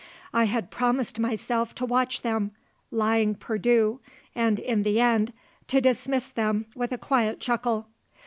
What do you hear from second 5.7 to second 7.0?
dismiss them with a